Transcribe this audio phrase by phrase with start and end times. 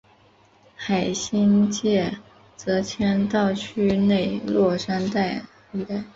[0.75, 2.09] 海心庙
[2.57, 5.21] 则迁到区内落山道
[5.73, 6.03] 一带。